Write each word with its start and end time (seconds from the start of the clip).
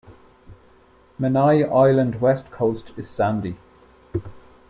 Menai 1.19 1.63
Island 1.63 2.21
west 2.21 2.49
coast 2.49 2.89
is 2.97 3.07
sandy. 3.07 3.55